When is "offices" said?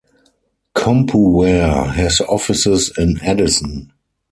2.21-2.91